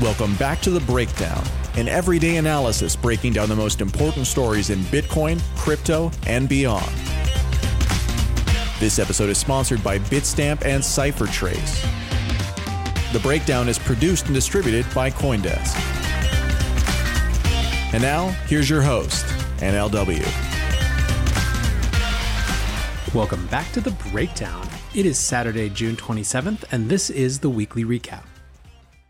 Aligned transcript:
Welcome 0.00 0.34
back 0.36 0.62
to 0.62 0.70
The 0.70 0.80
Breakdown, 0.80 1.44
an 1.76 1.86
everyday 1.86 2.36
analysis 2.38 2.96
breaking 2.96 3.34
down 3.34 3.50
the 3.50 3.56
most 3.56 3.82
important 3.82 4.26
stories 4.26 4.70
in 4.70 4.78
Bitcoin, 4.84 5.42
crypto, 5.58 6.10
and 6.26 6.48
beyond. 6.48 6.90
This 8.78 8.98
episode 8.98 9.28
is 9.28 9.36
sponsored 9.36 9.84
by 9.84 9.98
Bitstamp 9.98 10.64
and 10.64 10.82
CipherTrace. 10.82 11.82
The 13.12 13.18
Breakdown 13.18 13.68
is 13.68 13.78
produced 13.78 14.24
and 14.24 14.34
distributed 14.34 14.86
by 14.94 15.10
Coindesk. 15.10 15.76
And 17.92 18.02
now, 18.02 18.28
here's 18.46 18.70
your 18.70 18.80
host, 18.80 19.26
NLW. 19.58 20.24
Welcome 23.14 23.46
back 23.48 23.70
to 23.72 23.82
The 23.82 23.90
Breakdown. 24.10 24.66
It 24.94 25.04
is 25.04 25.18
Saturday, 25.18 25.68
June 25.68 25.94
27th, 25.94 26.64
and 26.72 26.88
this 26.88 27.10
is 27.10 27.40
the 27.40 27.50
weekly 27.50 27.84
recap. 27.84 28.22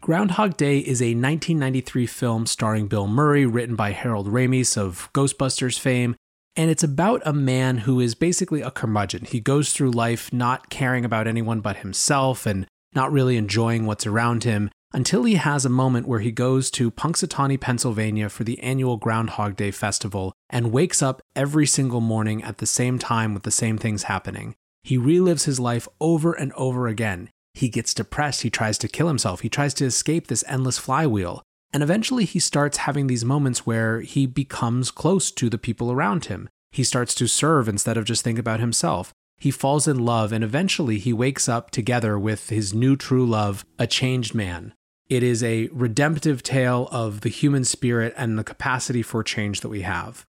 Groundhog 0.02 0.56
Day 0.56 0.78
is 0.78 1.02
a 1.02 1.12
1993 1.12 2.06
film 2.06 2.46
starring 2.46 2.88
Bill 2.88 3.06
Murray, 3.06 3.45
written 3.45 3.77
by 3.77 3.90
Harold 3.92 4.28
Ramis 4.28 4.78
of 4.78 5.10
Ghostbusters 5.12 5.78
fame, 5.78 6.16
and 6.56 6.70
it's 6.70 6.82
about 6.82 7.20
a 7.26 7.34
man 7.34 7.78
who 7.78 8.00
is 8.00 8.14
basically 8.14 8.62
a 8.62 8.70
curmudgeon. 8.70 9.26
He 9.26 9.40
goes 9.40 9.74
through 9.74 9.90
life 9.90 10.32
not 10.32 10.70
caring 10.70 11.04
about 11.04 11.26
anyone 11.26 11.60
but 11.60 11.76
himself 11.76 12.46
and 12.46 12.66
not 12.95 13.12
really 13.12 13.36
enjoying 13.36 13.84
what's 13.84 14.06
around 14.06 14.45
him 14.45 14.70
until 14.95 15.24
he 15.24 15.34
has 15.34 15.66
a 15.66 15.68
moment 15.68 16.09
where 16.09 16.20
he 16.20 16.32
goes 16.32 16.70
to 16.73 16.90
Punxsutawney, 16.90 17.60
Pennsylvania 17.60 18.30
for 18.30 18.42
the 18.42 18.59
annual 18.60 18.96
Groundhog 18.96 19.54
Day 19.54 19.70
festival 19.70 20.32
and 20.48 20.73
wakes 20.73 21.02
up 21.02 21.20
every 21.37 21.66
single 21.66 22.01
morning 22.01 22.42
at 22.42 22.56
the 22.56 22.66
same 22.66 22.98
time 22.98 23.34
with 23.34 23.42
the 23.42 23.51
same 23.51 23.76
things 23.76 24.04
happening. 24.04 24.54
He 24.82 24.96
relives 24.96 25.45
his 25.45 25.60
life 25.60 25.87
over 26.01 26.32
and 26.32 26.54
over 26.54 26.88
again. 26.88 27.28
He 27.60 27.69
gets 27.69 27.92
depressed, 27.92 28.41
he 28.41 28.48
tries 28.48 28.78
to 28.78 28.88
kill 28.88 29.09
himself, 29.09 29.41
he 29.41 29.50
tries 29.50 29.74
to 29.74 29.85
escape 29.85 30.29
this 30.29 30.43
endless 30.48 30.79
flywheel. 30.79 31.43
And 31.74 31.82
eventually 31.82 32.24
he 32.24 32.38
starts 32.38 32.79
having 32.79 33.07
these 33.07 33.23
moments 33.23 33.66
where 33.66 34.01
he 34.01 34.24
becomes 34.24 34.90
close 34.90 35.30
to 35.32 35.51
the 35.51 35.59
people 35.59 35.93
around 35.93 36.24
him. 36.24 36.48
He 36.73 36.82
starts 36.82 37.15
to 37.16 37.26
serve 37.26 37.68
instead 37.68 37.98
of 37.98 38.07
just 38.07 38.24
think 38.24 38.38
about 38.38 38.60
himself. 38.60 39.12
He 39.37 39.51
falls 39.51 39.87
in 39.87 39.98
love 39.98 40.32
and 40.32 40.43
eventually 40.43 40.98
he 40.98 41.12
wakes 41.12 41.51
up 41.51 41.70
together 41.70 42.18
with 42.18 42.48
his 42.48 42.73
new 42.73 42.96
true 42.96 43.26
love, 43.26 43.66
a 43.79 43.87
changed 43.87 44.35
man. 44.35 44.73
It 45.10 45.23
is 45.23 45.42
a 45.42 45.68
redemptive 45.70 46.42
tale 46.42 46.88
of 46.90 47.20
the 47.20 47.29
human 47.29 47.66
spirit 47.66 48.15
and 48.16 48.38
the 48.38 48.45
capacity 48.45 49.02
for 49.02 49.23
change 49.23 49.60
that 49.60 49.68
we 49.68 49.82
have. 49.82 50.24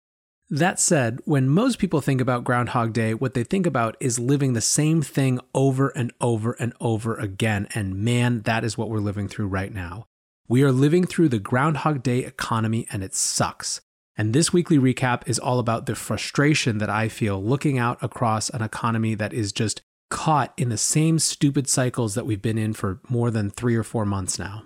That 0.50 0.80
said, 0.80 1.20
when 1.26 1.50
most 1.50 1.78
people 1.78 2.00
think 2.00 2.22
about 2.22 2.44
Groundhog 2.44 2.94
Day, 2.94 3.12
what 3.12 3.34
they 3.34 3.44
think 3.44 3.66
about 3.66 3.98
is 4.00 4.18
living 4.18 4.54
the 4.54 4.62
same 4.62 5.02
thing 5.02 5.40
over 5.54 5.90
and 5.90 6.10
over 6.22 6.52
and 6.52 6.72
over 6.80 7.16
again. 7.16 7.68
And 7.74 7.96
man, 7.96 8.40
that 8.42 8.64
is 8.64 8.78
what 8.78 8.88
we're 8.88 8.98
living 8.98 9.28
through 9.28 9.48
right 9.48 9.72
now. 9.72 10.06
We 10.48 10.62
are 10.62 10.72
living 10.72 11.04
through 11.06 11.28
the 11.28 11.38
Groundhog 11.38 12.02
Day 12.02 12.20
economy 12.20 12.86
and 12.90 13.04
it 13.04 13.14
sucks. 13.14 13.82
And 14.16 14.32
this 14.32 14.50
weekly 14.50 14.78
recap 14.78 15.28
is 15.28 15.38
all 15.38 15.58
about 15.58 15.84
the 15.84 15.94
frustration 15.94 16.78
that 16.78 16.88
I 16.88 17.08
feel 17.08 17.42
looking 17.42 17.78
out 17.78 17.98
across 18.02 18.48
an 18.48 18.62
economy 18.62 19.14
that 19.16 19.34
is 19.34 19.52
just 19.52 19.82
caught 20.08 20.54
in 20.56 20.70
the 20.70 20.78
same 20.78 21.18
stupid 21.18 21.68
cycles 21.68 22.14
that 22.14 22.24
we've 22.24 22.40
been 22.40 22.56
in 22.56 22.72
for 22.72 23.00
more 23.10 23.30
than 23.30 23.50
three 23.50 23.76
or 23.76 23.84
four 23.84 24.06
months 24.06 24.38
now. 24.38 24.64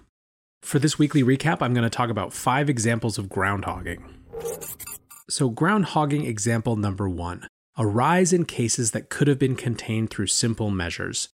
For 0.63 0.79
this 0.79 0.97
weekly 0.97 1.25
recap, 1.25 1.61
I'm 1.61 1.75
going 1.75 1.83
to 1.83 1.91
talk 1.91 2.09
about 2.09 2.33
five 2.33 2.71
examples 2.71 3.19
of 3.19 3.27
groundhogging. 3.27 4.05
So, 5.33 5.51
groundhogging 5.51 6.27
example 6.27 6.77
number 6.77 7.09
one 7.09 7.49
a 7.79 7.87
rise 7.87 8.35
in 8.35 8.45
cases 8.45 8.91
that 8.91 9.09
could 9.09 9.29
have 9.29 9.39
been 9.39 9.57
contained 9.57 10.11
through 10.11 10.27
simple 10.27 10.71
measures. 10.71 11.31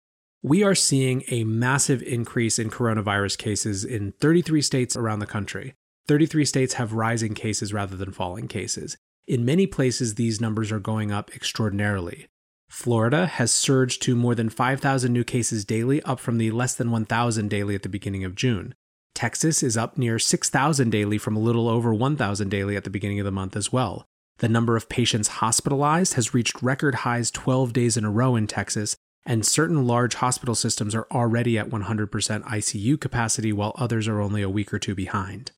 We 0.41 0.63
are 0.63 0.73
seeing 0.73 1.22
a 1.27 1.44
massive 1.44 2.02
increase 2.02 2.58
in 2.58 2.71
coronavirus 2.71 3.38
cases 3.38 3.86
in 3.86 4.14
33 4.14 4.64
states 4.64 4.97
around 4.97 5.19
the 5.19 5.27
country. 5.27 5.75
33 6.08 6.44
states 6.44 6.73
have 6.73 6.94
rising 6.94 7.36
cases 7.36 7.71
rather 7.71 7.95
than 7.95 8.11
falling 8.11 8.48
cases. 8.48 8.98
In 9.27 9.45
many 9.45 9.67
places, 9.67 10.15
these 10.15 10.42
numbers 10.42 10.71
are 10.71 10.80
going 10.80 11.11
up 11.11 11.30
extraordinarily. 11.36 12.26
Florida 12.70 13.27
has 13.27 13.53
surged 13.53 14.02
to 14.02 14.15
more 14.15 14.33
than 14.33 14.49
5,000 14.49 15.14
new 15.14 15.23
cases 15.23 15.65
daily, 15.65 16.02
up 16.02 16.20
from 16.20 16.39
the 16.39 16.49
less 16.49 16.73
than 16.73 16.89
1,000 16.89 17.48
daily 17.48 17.76
at 17.76 17.83
the 17.83 17.89
beginning 17.89 18.23
of 18.23 18.33
June. 18.33 18.73
Texas 19.14 19.64
is 19.64 19.78
up 19.78 19.98
near 19.98 20.18
6,000 20.18 20.90
daily 20.90 21.18
from 21.18 21.36
a 21.36 21.40
little 21.40 21.70
over 21.70 21.94
1,000 21.94 22.50
daily 22.50 22.76
at 22.76 22.84
the 22.84 22.90
beginning 22.90 23.20
of 23.20 23.26
the 23.26 23.32
month 23.32 23.56
as 23.56 23.72
well. 23.72 24.06
The 24.40 24.50
number 24.50 24.76
of 24.76 24.90
patients 24.90 25.28
hospitalized 25.28 26.16
has 26.16 26.34
reached 26.34 26.62
record 26.62 26.96
highs 26.96 27.32
12 27.32 27.74
days 27.74 27.98
in 27.98 28.06
a 28.06 28.12
row 28.12 28.36
in 28.36 28.48
Texas, 28.48 28.96
and 29.26 29.46
certain 29.46 29.88
large 29.88 30.16
hospital 30.16 30.56
systems 30.56 30.96
are 30.96 31.08
already 31.12 31.58
at 31.58 31.70
100% 31.70 32.10
ICU 32.44 33.00
capacity 33.00 33.54
while 33.54 33.74
others 33.78 34.08
are 34.08 34.20
only 34.20 34.42
a 34.42 34.50
week 34.50 34.74
or 34.74 34.80
two 34.80 34.96
behind. 34.96 35.52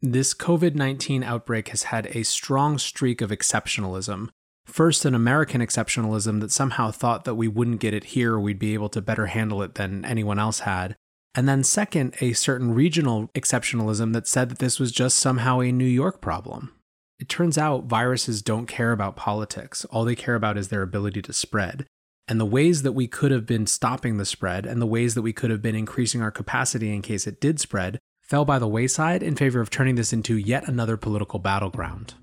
This 0.00 0.34
COVID 0.34 0.74
19 0.74 1.22
outbreak 1.22 1.68
has 1.68 1.84
had 1.84 2.06
a 2.08 2.24
strong 2.24 2.78
streak 2.78 3.20
of 3.20 3.30
exceptionalism. 3.30 4.30
First, 4.66 5.04
an 5.04 5.14
American 5.14 5.60
exceptionalism 5.60 6.40
that 6.40 6.50
somehow 6.50 6.90
thought 6.90 7.24
that 7.24 7.34
we 7.34 7.46
wouldn't 7.46 7.80
get 7.80 7.94
it 7.94 8.04
here 8.04 8.38
we'd 8.38 8.58
be 8.58 8.74
able 8.74 8.88
to 8.88 9.00
better 9.00 9.26
handle 9.26 9.62
it 9.62 9.74
than 9.74 10.04
anyone 10.04 10.38
else 10.38 10.60
had. 10.60 10.96
And 11.34 11.48
then, 11.48 11.64
second, 11.64 12.14
a 12.20 12.34
certain 12.34 12.74
regional 12.74 13.28
exceptionalism 13.28 14.12
that 14.12 14.26
said 14.26 14.50
that 14.50 14.58
this 14.58 14.78
was 14.78 14.92
just 14.92 15.18
somehow 15.18 15.60
a 15.60 15.72
New 15.72 15.86
York 15.86 16.20
problem. 16.20 16.72
It 17.18 17.28
turns 17.28 17.56
out 17.56 17.84
viruses 17.84 18.42
don't 18.42 18.66
care 18.66 18.92
about 18.92 19.16
politics. 19.16 19.84
All 19.86 20.04
they 20.04 20.14
care 20.14 20.34
about 20.34 20.58
is 20.58 20.68
their 20.68 20.82
ability 20.82 21.22
to 21.22 21.32
spread. 21.32 21.86
And 22.28 22.38
the 22.38 22.46
ways 22.46 22.82
that 22.82 22.92
we 22.92 23.08
could 23.08 23.30
have 23.30 23.46
been 23.46 23.66
stopping 23.66 24.16
the 24.16 24.26
spread 24.26 24.66
and 24.66 24.82
the 24.82 24.86
ways 24.86 25.14
that 25.14 25.22
we 25.22 25.32
could 25.32 25.50
have 25.50 25.62
been 25.62 25.74
increasing 25.74 26.20
our 26.20 26.30
capacity 26.30 26.92
in 26.92 27.00
case 27.00 27.26
it 27.26 27.40
did 27.40 27.60
spread 27.60 27.98
fell 28.20 28.44
by 28.44 28.58
the 28.58 28.68
wayside 28.68 29.22
in 29.22 29.36
favor 29.36 29.60
of 29.60 29.70
turning 29.70 29.94
this 29.94 30.12
into 30.12 30.36
yet 30.36 30.68
another 30.68 30.96
political 30.96 31.38
battleground. 31.38 32.14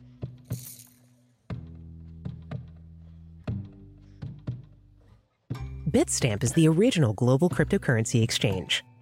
Bitstamp 5.89 6.43
is 6.43 6.53
the 6.53 6.67
original 6.67 7.13
global 7.13 7.49
cryptocurrency 7.49 8.21
exchange. 8.21 8.83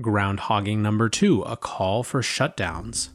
Groundhogging 0.00 0.78
number 0.78 1.08
two, 1.08 1.42
a 1.42 1.56
call 1.56 2.02
for 2.02 2.20
shutdowns. 2.20 3.08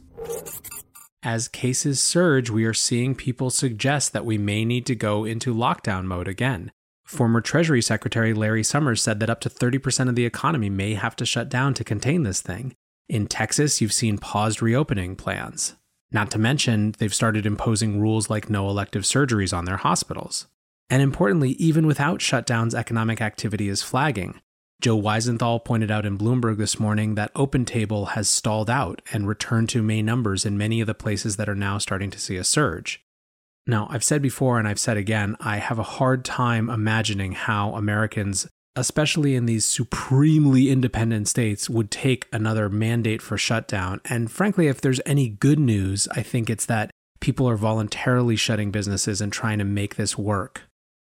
As 1.22 1.46
cases 1.46 2.02
surge, 2.02 2.50
we 2.50 2.64
are 2.64 2.74
seeing 2.74 3.14
people 3.14 3.50
suggest 3.50 4.12
that 4.12 4.24
we 4.24 4.36
may 4.36 4.64
need 4.64 4.86
to 4.86 4.96
go 4.96 5.24
into 5.24 5.54
lockdown 5.54 6.04
mode 6.04 6.26
again. 6.26 6.72
Former 7.04 7.40
Treasury 7.40 7.82
Secretary 7.82 8.34
Larry 8.34 8.64
Summers 8.64 9.02
said 9.02 9.20
that 9.20 9.30
up 9.30 9.40
to 9.42 9.50
30% 9.50 10.08
of 10.08 10.16
the 10.16 10.26
economy 10.26 10.68
may 10.68 10.94
have 10.94 11.14
to 11.16 11.26
shut 11.26 11.48
down 11.48 11.74
to 11.74 11.84
contain 11.84 12.24
this 12.24 12.40
thing. 12.40 12.74
In 13.08 13.26
Texas, 13.28 13.80
you've 13.80 13.92
seen 13.92 14.18
paused 14.18 14.62
reopening 14.62 15.14
plans. 15.14 15.76
Not 16.10 16.30
to 16.32 16.38
mention, 16.38 16.94
they've 16.98 17.14
started 17.14 17.46
imposing 17.46 18.00
rules 18.00 18.28
like 18.28 18.50
no 18.50 18.68
elective 18.68 19.02
surgeries 19.02 19.56
on 19.56 19.64
their 19.64 19.76
hospitals. 19.76 20.46
And 20.90 21.02
importantly, 21.02 21.50
even 21.52 21.86
without 21.86 22.20
shutdowns, 22.20 22.74
economic 22.74 23.20
activity 23.20 23.68
is 23.68 23.82
flagging. 23.82 24.40
Joe 24.82 25.00
Weisenthal 25.00 25.64
pointed 25.64 25.90
out 25.90 26.04
in 26.04 26.18
Bloomberg 26.18 26.58
this 26.58 26.78
morning 26.78 27.14
that 27.14 27.32
OpenTable 27.34 28.10
has 28.10 28.28
stalled 28.28 28.68
out 28.68 29.00
and 29.12 29.26
returned 29.26 29.68
to 29.70 29.82
May 29.82 30.02
numbers 30.02 30.44
in 30.44 30.58
many 30.58 30.80
of 30.80 30.86
the 30.86 30.94
places 30.94 31.36
that 31.36 31.48
are 31.48 31.54
now 31.54 31.78
starting 31.78 32.10
to 32.10 32.18
see 32.18 32.36
a 32.36 32.44
surge. 32.44 33.02
Now, 33.66 33.86
I've 33.90 34.04
said 34.04 34.20
before 34.20 34.58
and 34.58 34.66
I've 34.66 34.80
said 34.80 34.96
again, 34.96 35.36
I 35.40 35.58
have 35.58 35.78
a 35.78 35.84
hard 35.84 36.24
time 36.24 36.68
imagining 36.68 37.32
how 37.32 37.74
Americans 37.74 38.48
especially 38.76 39.34
in 39.34 39.46
these 39.46 39.64
supremely 39.64 40.70
independent 40.70 41.28
states, 41.28 41.68
would 41.68 41.90
take 41.90 42.26
another 42.32 42.68
mandate 42.68 43.20
for 43.20 43.36
shutdown. 43.36 44.00
And 44.06 44.30
frankly, 44.30 44.68
if 44.68 44.80
there's 44.80 45.00
any 45.04 45.28
good 45.28 45.58
news, 45.58 46.08
I 46.12 46.22
think 46.22 46.48
it's 46.48 46.66
that 46.66 46.90
people 47.20 47.48
are 47.48 47.56
voluntarily 47.56 48.36
shutting 48.36 48.70
businesses 48.70 49.20
and 49.20 49.32
trying 49.32 49.58
to 49.58 49.64
make 49.64 49.96
this 49.96 50.16
work. 50.16 50.62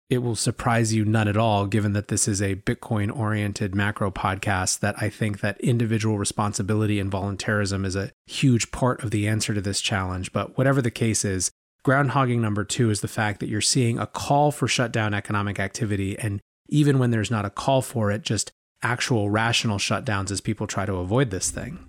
It 0.09 0.19
will 0.19 0.35
surprise 0.35 0.93
you 0.93 1.03
none 1.03 1.27
at 1.27 1.35
all, 1.35 1.65
given 1.65 1.91
that 1.93 2.07
this 2.07 2.29
is 2.29 2.41
a 2.41 2.55
Bitcoin 2.55 3.13
oriented 3.13 3.75
macro 3.75 4.09
podcast, 4.09 4.79
that 4.79 4.95
I 5.01 5.09
think 5.09 5.41
that 5.41 5.59
individual 5.59 6.17
responsibility 6.17 6.99
and 6.99 7.11
voluntarism 7.11 7.83
is 7.83 7.95
a 7.95 8.11
huge 8.25 8.71
part 8.71 9.03
of 9.03 9.11
the 9.11 9.27
answer 9.27 9.53
to 9.53 9.59
this 9.59 9.81
challenge. 9.81 10.31
But 10.31 10.57
whatever 10.57 10.81
the 10.81 10.91
case 10.91 11.25
is, 11.25 11.51
groundhogging 11.85 12.39
number 12.39 12.63
two 12.63 12.89
is 12.89 13.01
the 13.01 13.09
fact 13.09 13.41
that 13.41 13.49
you're 13.49 13.59
seeing 13.59 13.99
a 13.99 14.07
call 14.07 14.51
for 14.51 14.67
shutdown 14.67 15.13
economic 15.13 15.59
activity 15.59 16.17
and 16.17 16.39
even 16.69 16.99
when 16.99 17.11
there's 17.11 17.31
not 17.31 17.45
a 17.45 17.49
call 17.49 17.81
for 17.81 18.11
it, 18.11 18.21
just 18.23 18.51
actual 18.83 19.29
rational 19.29 19.77
shutdowns 19.77 20.31
as 20.31 20.41
people 20.41 20.67
try 20.67 20.85
to 20.85 20.95
avoid 20.95 21.29
this 21.29 21.49
thing. 21.49 21.79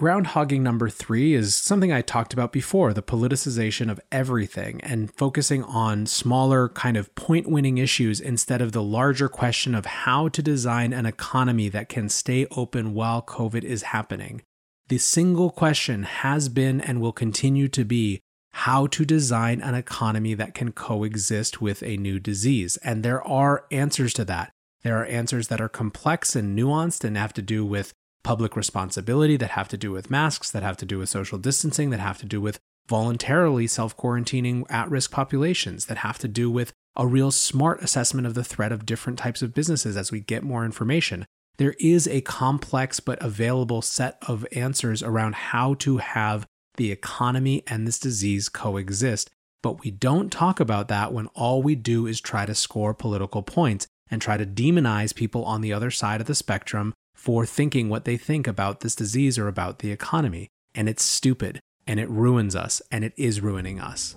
Groundhogging 0.00 0.62
number 0.62 0.88
three 0.88 1.34
is 1.34 1.54
something 1.54 1.92
I 1.92 2.00
talked 2.00 2.32
about 2.32 2.52
before 2.52 2.94
the 2.94 3.02
politicization 3.02 3.90
of 3.90 4.00
everything 4.10 4.80
and 4.80 5.12
focusing 5.12 5.62
on 5.64 6.06
smaller, 6.06 6.70
kind 6.70 6.96
of 6.96 7.14
point 7.14 7.50
winning 7.50 7.76
issues 7.76 8.18
instead 8.18 8.62
of 8.62 8.72
the 8.72 8.82
larger 8.82 9.28
question 9.28 9.74
of 9.74 9.84
how 9.84 10.28
to 10.28 10.40
design 10.40 10.94
an 10.94 11.04
economy 11.04 11.68
that 11.68 11.90
can 11.90 12.08
stay 12.08 12.46
open 12.52 12.94
while 12.94 13.20
COVID 13.20 13.62
is 13.62 13.82
happening. 13.82 14.40
The 14.88 14.96
single 14.96 15.50
question 15.50 16.04
has 16.04 16.48
been 16.48 16.80
and 16.80 17.02
will 17.02 17.12
continue 17.12 17.68
to 17.68 17.84
be 17.84 18.20
how 18.52 18.86
to 18.86 19.04
design 19.04 19.60
an 19.60 19.74
economy 19.74 20.32
that 20.32 20.54
can 20.54 20.72
coexist 20.72 21.60
with 21.60 21.82
a 21.82 21.98
new 21.98 22.18
disease. 22.18 22.78
And 22.78 23.02
there 23.02 23.22
are 23.28 23.66
answers 23.70 24.14
to 24.14 24.24
that. 24.24 24.50
There 24.82 24.98
are 24.98 25.04
answers 25.04 25.48
that 25.48 25.60
are 25.60 25.68
complex 25.68 26.34
and 26.34 26.58
nuanced 26.58 27.04
and 27.04 27.18
have 27.18 27.34
to 27.34 27.42
do 27.42 27.66
with 27.66 27.92
public 28.22 28.56
responsibility, 28.56 29.36
that 29.36 29.50
have 29.50 29.68
to 29.68 29.76
do 29.76 29.90
with 29.90 30.10
masks, 30.10 30.50
that 30.50 30.62
have 30.62 30.76
to 30.78 30.86
do 30.86 30.98
with 30.98 31.08
social 31.08 31.38
distancing, 31.38 31.90
that 31.90 32.00
have 32.00 32.18
to 32.18 32.26
do 32.26 32.40
with 32.40 32.58
voluntarily 32.88 33.66
self 33.66 33.96
quarantining 33.96 34.64
at 34.68 34.90
risk 34.90 35.10
populations, 35.10 35.86
that 35.86 35.98
have 35.98 36.18
to 36.18 36.28
do 36.28 36.50
with 36.50 36.72
a 36.96 37.06
real 37.06 37.30
smart 37.30 37.82
assessment 37.82 38.26
of 38.26 38.34
the 38.34 38.44
threat 38.44 38.72
of 38.72 38.84
different 38.84 39.18
types 39.18 39.42
of 39.42 39.54
businesses 39.54 39.96
as 39.96 40.10
we 40.10 40.20
get 40.20 40.42
more 40.42 40.64
information. 40.64 41.24
There 41.56 41.74
is 41.78 42.08
a 42.08 42.22
complex 42.22 43.00
but 43.00 43.22
available 43.22 43.82
set 43.82 44.16
of 44.26 44.46
answers 44.52 45.02
around 45.02 45.34
how 45.34 45.74
to 45.74 45.98
have 45.98 46.46
the 46.76 46.90
economy 46.90 47.62
and 47.66 47.86
this 47.86 47.98
disease 47.98 48.48
coexist. 48.48 49.30
But 49.62 49.84
we 49.84 49.90
don't 49.90 50.32
talk 50.32 50.58
about 50.58 50.88
that 50.88 51.12
when 51.12 51.26
all 51.28 51.62
we 51.62 51.74
do 51.74 52.06
is 52.06 52.20
try 52.20 52.46
to 52.46 52.54
score 52.54 52.94
political 52.94 53.42
points 53.42 53.86
and 54.10 54.20
try 54.20 54.36
to 54.36 54.46
demonize 54.46 55.14
people 55.14 55.44
on 55.44 55.60
the 55.60 55.72
other 55.72 55.90
side 55.90 56.20
of 56.20 56.26
the 56.26 56.34
spectrum 56.34 56.94
for 57.20 57.44
thinking 57.44 57.90
what 57.90 58.06
they 58.06 58.16
think 58.16 58.46
about 58.46 58.80
this 58.80 58.94
disease 58.94 59.38
or 59.38 59.46
about 59.46 59.80
the 59.80 59.92
economy. 59.92 60.48
And 60.74 60.88
it's 60.88 61.04
stupid 61.04 61.60
and 61.86 62.00
it 62.00 62.08
ruins 62.08 62.56
us 62.56 62.80
and 62.90 63.04
it 63.04 63.12
is 63.18 63.42
ruining 63.42 63.78
us. 63.78 64.16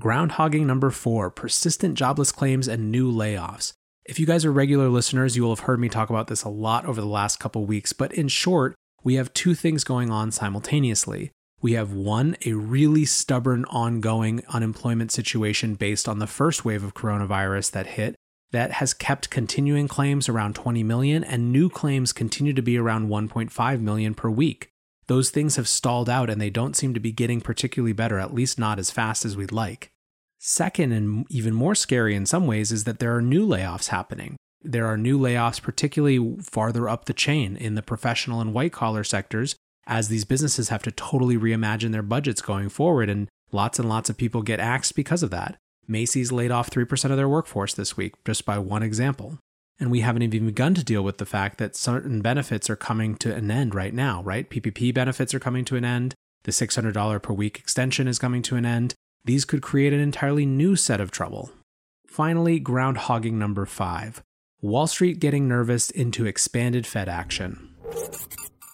Groundhogging 0.00 0.66
number 0.66 0.90
four 0.90 1.30
persistent 1.30 1.94
jobless 1.94 2.32
claims 2.32 2.66
and 2.66 2.90
new 2.90 3.12
layoffs. 3.12 3.74
If 4.04 4.18
you 4.18 4.26
guys 4.26 4.44
are 4.44 4.50
regular 4.50 4.88
listeners, 4.88 5.36
you 5.36 5.44
will 5.44 5.54
have 5.54 5.66
heard 5.66 5.78
me 5.78 5.88
talk 5.88 6.10
about 6.10 6.26
this 6.26 6.42
a 6.42 6.48
lot 6.48 6.86
over 6.86 7.00
the 7.00 7.06
last 7.06 7.38
couple 7.38 7.64
weeks, 7.66 7.92
but 7.92 8.12
in 8.12 8.26
short, 8.26 8.74
we 9.04 9.14
have 9.14 9.32
two 9.32 9.54
things 9.54 9.84
going 9.84 10.10
on 10.10 10.32
simultaneously. 10.32 11.30
We 11.60 11.74
have 11.74 11.92
one, 11.92 12.36
a 12.44 12.54
really 12.54 13.04
stubborn 13.04 13.64
ongoing 13.66 14.42
unemployment 14.48 15.12
situation 15.12 15.76
based 15.76 16.08
on 16.08 16.18
the 16.18 16.26
first 16.26 16.64
wave 16.64 16.82
of 16.82 16.94
coronavirus 16.94 17.70
that 17.70 17.86
hit 17.86 18.16
that 18.52 18.72
has 18.72 18.94
kept 18.94 19.30
continuing 19.30 19.88
claims 19.88 20.28
around 20.28 20.54
20 20.54 20.82
million 20.82 21.24
and 21.24 21.50
new 21.50 21.68
claims 21.68 22.12
continue 22.12 22.52
to 22.52 22.62
be 22.62 22.78
around 22.78 23.08
1.5 23.08 23.80
million 23.80 24.14
per 24.14 24.30
week. 24.30 24.68
Those 25.08 25.30
things 25.30 25.56
have 25.56 25.68
stalled 25.68 26.08
out 26.08 26.30
and 26.30 26.40
they 26.40 26.50
don't 26.50 26.76
seem 26.76 26.94
to 26.94 27.00
be 27.00 27.12
getting 27.12 27.40
particularly 27.40 27.92
better, 27.92 28.18
at 28.18 28.34
least 28.34 28.58
not 28.58 28.78
as 28.78 28.90
fast 28.90 29.24
as 29.24 29.36
we'd 29.36 29.52
like. 29.52 29.90
Second, 30.38 30.92
and 30.92 31.26
even 31.30 31.54
more 31.54 31.74
scary 31.74 32.14
in 32.14 32.26
some 32.26 32.46
ways, 32.46 32.72
is 32.72 32.84
that 32.84 32.98
there 32.98 33.14
are 33.14 33.22
new 33.22 33.46
layoffs 33.46 33.88
happening. 33.88 34.36
There 34.62 34.86
are 34.86 34.96
new 34.96 35.18
layoffs, 35.18 35.62
particularly 35.62 36.36
farther 36.42 36.88
up 36.88 37.04
the 37.04 37.12
chain 37.12 37.56
in 37.56 37.74
the 37.74 37.82
professional 37.82 38.40
and 38.40 38.52
white 38.52 38.72
collar 38.72 39.04
sectors, 39.04 39.56
as 39.86 40.08
these 40.08 40.24
businesses 40.24 40.68
have 40.68 40.82
to 40.82 40.90
totally 40.90 41.36
reimagine 41.36 41.92
their 41.92 42.02
budgets 42.02 42.42
going 42.42 42.68
forward, 42.68 43.08
and 43.08 43.28
lots 43.50 43.78
and 43.78 43.88
lots 43.88 44.10
of 44.10 44.16
people 44.16 44.42
get 44.42 44.60
axed 44.60 44.94
because 44.94 45.22
of 45.22 45.30
that. 45.30 45.56
Macy's 45.88 46.32
laid 46.32 46.50
off 46.50 46.70
3% 46.70 47.10
of 47.10 47.16
their 47.16 47.28
workforce 47.28 47.74
this 47.74 47.96
week, 47.96 48.14
just 48.24 48.44
by 48.44 48.58
one 48.58 48.82
example. 48.82 49.38
And 49.80 49.90
we 49.90 50.00
haven't 50.00 50.22
even 50.22 50.46
begun 50.46 50.74
to 50.74 50.84
deal 50.84 51.02
with 51.02 51.18
the 51.18 51.26
fact 51.26 51.58
that 51.58 51.74
certain 51.74 52.20
benefits 52.22 52.70
are 52.70 52.76
coming 52.76 53.16
to 53.16 53.34
an 53.34 53.50
end 53.50 53.74
right 53.74 53.92
now, 53.92 54.22
right? 54.22 54.48
PPP 54.48 54.94
benefits 54.94 55.34
are 55.34 55.40
coming 55.40 55.64
to 55.64 55.76
an 55.76 55.84
end. 55.84 56.14
The 56.44 56.52
$600 56.52 57.22
per 57.22 57.32
week 57.32 57.58
extension 57.58 58.06
is 58.06 58.18
coming 58.18 58.42
to 58.42 58.56
an 58.56 58.64
end. 58.64 58.94
These 59.24 59.44
could 59.44 59.62
create 59.62 59.92
an 59.92 60.00
entirely 60.00 60.46
new 60.46 60.76
set 60.76 61.00
of 61.00 61.10
trouble. 61.10 61.50
Finally, 62.06 62.60
groundhogging 62.60 63.34
number 63.34 63.64
five 63.66 64.22
Wall 64.60 64.86
Street 64.86 65.18
getting 65.18 65.48
nervous 65.48 65.90
into 65.90 66.26
expanded 66.26 66.86
Fed 66.86 67.08
action. 67.08 67.74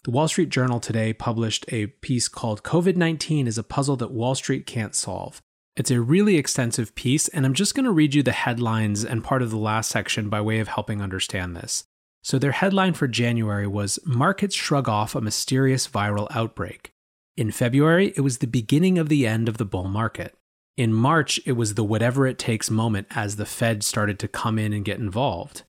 The 0.05 0.11
Wall 0.11 0.29
Street 0.29 0.49
Journal 0.49 0.81
today 0.81 1.13
published 1.13 1.65
a 1.69 1.87
piece 1.87 2.29
called 2.29 2.63
COVID 2.63 2.97
19 2.97 3.47
is 3.47 3.57
a 3.57 3.63
puzzle 3.63 3.97
that 3.97 4.11
Wall 4.11 4.35
Street 4.35 4.67
can't 4.67 4.95
solve. 4.95 5.41
It's 5.79 5.93
a 5.93 6.01
really 6.01 6.37
extensive 6.37 6.93
piece, 6.97 7.29
and 7.29 7.47
I'm 7.47 7.55
just 7.55 7.77
going 7.77 7.85
to 7.85 7.93
read 7.93 8.13
you 8.13 8.25
the 8.25 8.33
headlines 8.33 9.05
and 9.05 9.23
part 9.23 9.43
of 9.43 9.53
the 9.53 9.57
last 9.57 9.89
section 9.89 10.29
by 10.29 10.41
way 10.41 10.59
of 10.59 10.67
helping 10.67 11.01
understand 11.01 11.55
this. 11.55 11.85
So, 12.21 12.37
their 12.37 12.51
headline 12.51 12.95
for 12.95 13.07
January 13.07 13.69
was 13.69 14.01
Markets 14.05 14.57
Shrug 14.57 14.89
Off 14.89 15.15
a 15.15 15.21
Mysterious 15.21 15.87
Viral 15.87 16.27
Outbreak. 16.35 16.91
In 17.37 17.53
February, 17.53 18.13
it 18.17 18.23
was 18.23 18.39
the 18.39 18.49
beginning 18.49 18.99
of 18.99 19.09
the 19.09 19.25
end 19.25 19.49
of 19.49 19.59
the 19.59 19.65
bull 19.65 19.87
market. 19.87 20.35
In 20.77 20.93
March, 20.93 21.39
it 21.47 21.53
was 21.53 21.75
the 21.75 21.85
whatever 21.85 22.27
it 22.27 22.41
takes 22.41 22.73
moment 22.73 23.07
as 23.13 23.37
the 23.37 23.47
Fed 23.47 23.85
started 23.85 24.19
to 24.19 24.27
come 24.27 24.59
in 24.59 24.73
and 24.73 24.85
get 24.85 24.99
involved. 24.99 25.63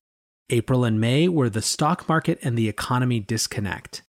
April 0.50 0.82
and 0.82 1.00
May 1.00 1.28
were 1.28 1.48
the 1.48 1.62
stock 1.62 2.08
market 2.08 2.40
and 2.42 2.58
the 2.58 2.68
economy 2.68 3.20
disconnect. 3.20 4.02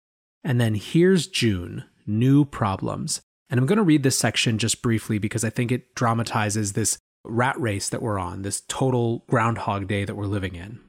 And 0.46 0.62
then 0.62 0.76
here's 0.76 1.28
June 1.28 1.84
new 2.08 2.46
problems. 2.46 3.20
And 3.50 3.60
I'm 3.60 3.66
going 3.66 3.78
to 3.78 3.84
read 3.84 4.04
this 4.04 4.18
section 4.18 4.58
just 4.58 4.82
briefly 4.82 5.18
because 5.18 5.44
I 5.44 5.50
think 5.50 5.72
it 5.72 5.96
dramatizes 5.96 6.74
this 6.74 7.00
rat 7.26 7.60
race 7.60 7.90
that 7.90 8.02
we're 8.02 8.20
on, 8.20 8.44
this 8.44 8.62
total 8.68 9.24
Groundhog 9.28 9.88
Day 9.88 10.06
that 10.06 10.16
we're 10.16 10.26
living 10.26 10.56
in. 10.56 10.80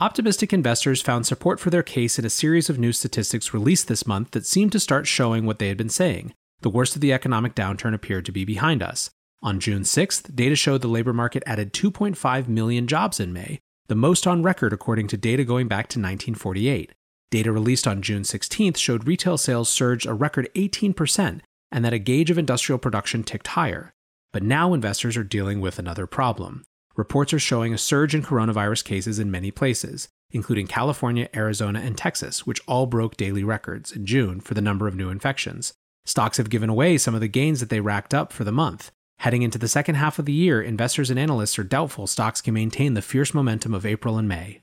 Optimistic 0.00 0.52
investors 0.52 1.00
found 1.00 1.26
support 1.26 1.60
for 1.60 1.70
their 1.70 1.84
case 1.84 2.18
in 2.18 2.24
a 2.24 2.30
series 2.30 2.68
of 2.68 2.78
new 2.78 2.92
statistics 2.92 3.54
released 3.54 3.86
this 3.86 4.06
month 4.06 4.32
that 4.32 4.44
seemed 4.44 4.72
to 4.72 4.80
start 4.80 5.06
showing 5.06 5.46
what 5.46 5.60
they 5.60 5.68
had 5.68 5.76
been 5.76 5.88
saying. 5.88 6.34
The 6.62 6.70
worst 6.70 6.96
of 6.96 7.00
the 7.00 7.12
economic 7.12 7.54
downturn 7.54 7.94
appeared 7.94 8.26
to 8.26 8.32
be 8.32 8.44
behind 8.44 8.82
us. 8.82 9.10
On 9.42 9.60
June 9.60 9.82
6th, 9.82 10.34
data 10.34 10.56
showed 10.56 10.82
the 10.82 10.88
labor 10.88 11.12
market 11.12 11.44
added 11.46 11.72
2.5 11.72 12.48
million 12.48 12.88
jobs 12.88 13.20
in 13.20 13.32
May, 13.32 13.60
the 13.86 13.94
most 13.94 14.26
on 14.26 14.42
record 14.42 14.72
according 14.72 15.06
to 15.08 15.16
data 15.16 15.44
going 15.44 15.68
back 15.68 15.86
to 15.88 16.00
1948. 16.00 16.92
Data 17.30 17.52
released 17.52 17.86
on 17.86 18.02
June 18.02 18.22
16th 18.22 18.76
showed 18.76 19.06
retail 19.06 19.38
sales 19.38 19.68
surged 19.68 20.06
a 20.06 20.14
record 20.14 20.48
18% 20.54 21.40
and 21.72 21.84
that 21.84 21.92
a 21.92 21.98
gauge 21.98 22.30
of 22.30 22.38
industrial 22.38 22.78
production 22.78 23.24
ticked 23.24 23.48
higher. 23.48 23.92
But 24.32 24.42
now 24.42 24.74
investors 24.74 25.16
are 25.16 25.24
dealing 25.24 25.60
with 25.60 25.78
another 25.78 26.06
problem. 26.06 26.62
Reports 26.94 27.32
are 27.32 27.38
showing 27.38 27.72
a 27.72 27.78
surge 27.78 28.14
in 28.14 28.22
coronavirus 28.22 28.84
cases 28.84 29.18
in 29.18 29.30
many 29.30 29.50
places, 29.50 30.08
including 30.30 30.66
California, 30.66 31.28
Arizona, 31.34 31.80
and 31.80 31.96
Texas, 31.96 32.46
which 32.46 32.60
all 32.68 32.86
broke 32.86 33.16
daily 33.16 33.42
records 33.42 33.92
in 33.92 34.06
June 34.06 34.40
for 34.40 34.54
the 34.54 34.60
number 34.60 34.86
of 34.86 34.94
new 34.94 35.08
infections. 35.08 35.72
Stocks 36.04 36.36
have 36.36 36.50
given 36.50 36.68
away 36.68 36.98
some 36.98 37.14
of 37.14 37.20
the 37.20 37.28
gains 37.28 37.60
that 37.60 37.70
they 37.70 37.80
racked 37.80 38.12
up 38.12 38.32
for 38.32 38.44
the 38.44 38.52
month. 38.52 38.90
Heading 39.18 39.42
into 39.42 39.58
the 39.58 39.68
second 39.68 39.94
half 39.94 40.18
of 40.18 40.24
the 40.24 40.32
year, 40.32 40.60
investors 40.60 41.08
and 41.08 41.18
analysts 41.18 41.58
are 41.58 41.64
doubtful 41.64 42.06
stocks 42.06 42.40
can 42.40 42.54
maintain 42.54 42.94
the 42.94 43.02
fierce 43.02 43.32
momentum 43.32 43.72
of 43.72 43.86
April 43.86 44.18
and 44.18 44.28
May. 44.28 44.62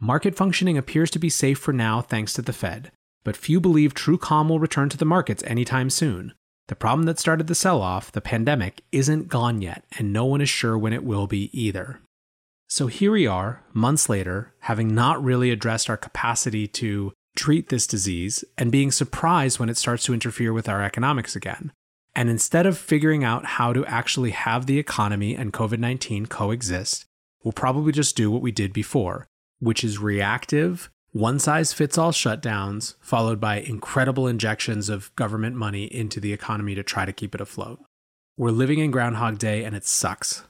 Market 0.00 0.34
functioning 0.34 0.76
appears 0.76 1.10
to 1.12 1.18
be 1.18 1.30
safe 1.30 1.58
for 1.58 1.72
now 1.72 2.00
thanks 2.00 2.32
to 2.32 2.42
the 2.42 2.52
Fed, 2.52 2.90
but 3.22 3.36
few 3.36 3.60
believe 3.60 3.94
true 3.94 4.18
calm 4.18 4.48
will 4.48 4.58
return 4.58 4.88
to 4.88 4.96
the 4.96 5.04
markets 5.04 5.44
anytime 5.44 5.90
soon. 5.90 6.32
The 6.70 6.76
problem 6.76 7.04
that 7.06 7.18
started 7.18 7.48
the 7.48 7.56
sell 7.56 7.82
off, 7.82 8.12
the 8.12 8.20
pandemic, 8.20 8.82
isn't 8.92 9.26
gone 9.26 9.60
yet, 9.60 9.84
and 9.98 10.12
no 10.12 10.24
one 10.24 10.40
is 10.40 10.48
sure 10.48 10.78
when 10.78 10.92
it 10.92 11.02
will 11.02 11.26
be 11.26 11.50
either. 11.52 11.98
So 12.68 12.86
here 12.86 13.10
we 13.10 13.26
are, 13.26 13.64
months 13.72 14.08
later, 14.08 14.54
having 14.60 14.94
not 14.94 15.20
really 15.20 15.50
addressed 15.50 15.90
our 15.90 15.96
capacity 15.96 16.68
to 16.68 17.12
treat 17.36 17.70
this 17.70 17.88
disease 17.88 18.44
and 18.56 18.70
being 18.70 18.92
surprised 18.92 19.58
when 19.58 19.68
it 19.68 19.78
starts 19.78 20.04
to 20.04 20.14
interfere 20.14 20.52
with 20.52 20.68
our 20.68 20.80
economics 20.80 21.34
again. 21.34 21.72
And 22.14 22.30
instead 22.30 22.66
of 22.66 22.78
figuring 22.78 23.24
out 23.24 23.44
how 23.44 23.72
to 23.72 23.84
actually 23.86 24.30
have 24.30 24.66
the 24.66 24.78
economy 24.78 25.34
and 25.34 25.52
COVID 25.52 25.80
19 25.80 26.26
coexist, 26.26 27.04
we'll 27.42 27.50
probably 27.50 27.90
just 27.90 28.14
do 28.14 28.30
what 28.30 28.42
we 28.42 28.52
did 28.52 28.72
before 28.72 29.26
which 29.60 29.84
is 29.84 29.98
reactive, 29.98 30.90
one 31.12 31.38
size 31.38 31.72
fits 31.72 31.98
all 31.98 32.12
shutdowns, 32.12 32.94
followed 33.00 33.40
by 33.40 33.56
incredible 33.56 34.28
injections 34.28 34.88
of 34.88 35.14
government 35.16 35.56
money 35.56 35.84
into 35.84 36.20
the 36.20 36.32
economy 36.32 36.74
to 36.76 36.82
try 36.82 37.04
to 37.04 37.12
keep 37.12 37.34
it 37.34 37.40
afloat. 37.40 37.80
We're 38.36 38.50
living 38.50 38.78
in 38.78 38.90
Groundhog 38.90 39.38
Day 39.38 39.64
and 39.64 39.74
it 39.74 39.84
sucks. 39.84 40.44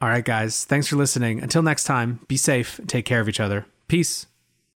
All 0.00 0.08
right, 0.08 0.24
guys. 0.24 0.64
Thanks 0.64 0.86
for 0.86 0.96
listening. 0.96 1.42
Until 1.42 1.62
next 1.62 1.84
time, 1.84 2.20
be 2.26 2.38
safe. 2.38 2.80
Take 2.86 3.04
care 3.04 3.20
of 3.20 3.28
each 3.28 3.40
other. 3.40 3.66
Peace. 3.86 4.26